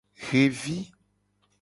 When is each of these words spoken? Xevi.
Xevi. 0.25 0.77